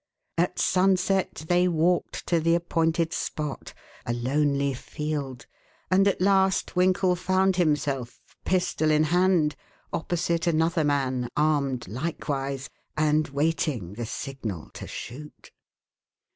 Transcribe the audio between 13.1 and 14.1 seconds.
waiting the